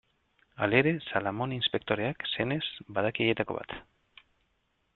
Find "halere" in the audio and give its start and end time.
0.65-0.93